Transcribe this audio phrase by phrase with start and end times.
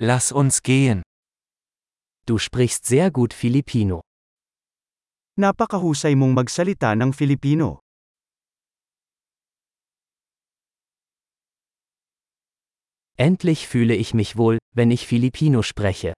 [0.00, 1.02] Lass uns gehen.
[2.24, 4.00] Du sprichst sehr gut Filipino.
[5.34, 7.82] Napakahusay mong magsalita ng Filipino.
[13.18, 16.14] Endlich fühle ich mich wohl, wenn ich Filipino spreche.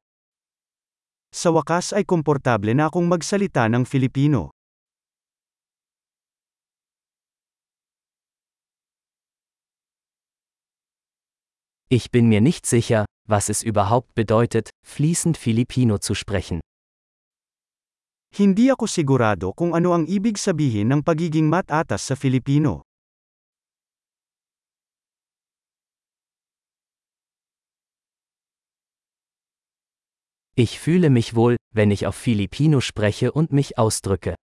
[1.32, 4.52] Sa wakas ay komportable na akong magsalita ng Filipino.
[11.92, 16.60] Ich bin mir nicht sicher, was es überhaupt bedeutet, fließend Filipino zu sprechen.
[18.30, 22.86] Hindi ako sigurado kung ano ang ibig sabihin ng pagiging matatas sa Filipino.
[30.54, 34.38] Ich fühle mich wohl, wenn ich auf Filipino spreche und mich ausdrücke.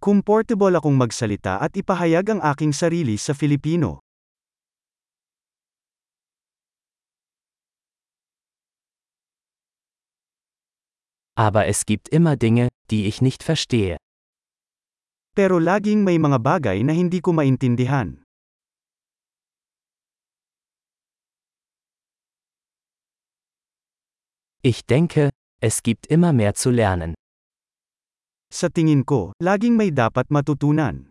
[0.00, 4.00] Comfortable akong magsalita at ipahayag ang aking sarili sa Filipino.
[11.34, 13.96] Aber es gibt immer Dinge, die ich nicht verstehe.
[15.34, 18.22] Pero laging may mga bagay na hindi ko maintindihan.
[24.62, 27.18] Ich denke, es gibt immer mehr zu lernen.
[28.54, 31.10] Sa tingin ko, laging may dapat matutunan.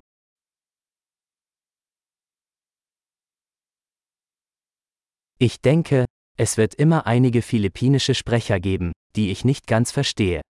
[5.38, 10.42] Ich denke, es wird immer einige philippinische Sprecher geben, die ich nicht ganz verstehe.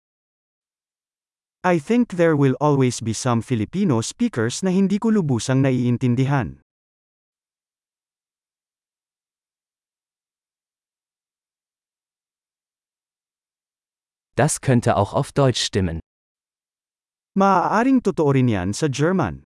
[1.65, 6.61] I think there will always be some Filipino speakers na hindi ko lubusang naiintindihan.
[14.35, 15.99] Das könnte auch auf Deutsch stimmen.
[17.35, 19.43] Maaaring totoo rin yan sa German.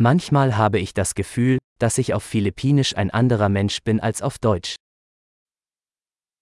[0.00, 4.38] Manchmal habe ich das Gefühl, dass ich auf Philippinisch ein anderer Mensch bin als auf
[4.38, 4.76] Deutsch.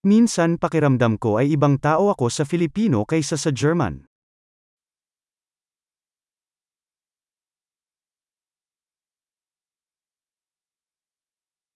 [0.06, 4.06] Minsan pakiramdam ko ay ibang tao ako sa Filipino kaysa sa German.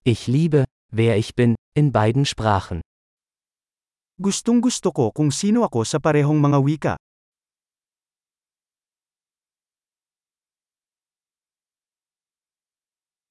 [0.06, 2.78] Ich liebe, wer ich bin, in beiden Sprachen.
[4.22, 6.94] Gustong gusto ko kung sino ako sa parehong mga wika.